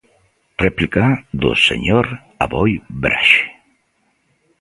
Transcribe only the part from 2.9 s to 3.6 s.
Braxe.